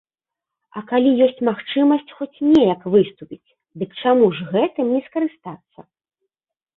А 0.79 0.81
калі 0.91 1.09
ёсць 1.25 1.41
магчымасць 1.49 2.13
хоць 2.21 2.41
неяк 2.53 2.81
выступіць, 2.93 3.53
дык 3.81 3.91
чаму 4.05 4.31
ж 4.39 4.49
гэтым 4.57 4.85
не 4.95 5.01
скарыстацца? 5.11 5.79